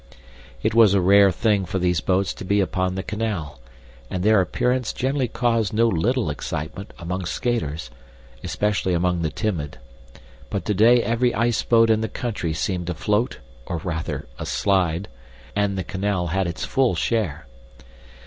[0.63, 3.59] It was a rare thing for these boats to be upon the canal,
[4.09, 7.91] and their appearance generally caused no little excitement among skaters,
[8.43, 9.77] especially among the timid;
[10.49, 13.37] but today every iceboat in the country seemed afloat
[13.67, 15.07] or rather aslide,
[15.55, 17.45] and the canal had its full share.